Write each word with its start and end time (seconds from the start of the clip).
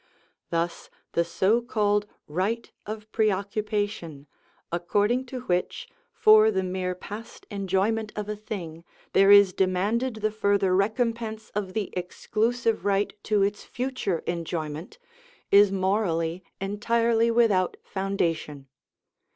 Thus 0.49 0.89
the 1.11 1.23
so 1.23 1.61
called 1.61 2.07
right 2.25 2.71
of 2.87 3.11
preoccupation, 3.11 4.25
according 4.71 5.27
to 5.27 5.41
which, 5.41 5.87
for 6.11 6.49
the 6.49 6.63
mere 6.63 6.95
past 6.95 7.45
enjoyment 7.51 8.11
of 8.15 8.27
a 8.27 8.35
thing, 8.35 8.83
there 9.13 9.29
is 9.29 9.53
demanded 9.53 10.15
the 10.15 10.31
further 10.31 10.75
recompense 10.75 11.51
of 11.51 11.73
the 11.73 11.93
exclusive 11.93 12.83
right 12.83 13.13
to 13.25 13.43
its 13.43 13.63
future 13.63 14.23
enjoyment, 14.25 14.97
is 15.51 15.71
morally 15.71 16.43
entirely 16.59 17.29
without 17.29 17.77
foundation. 17.83 18.65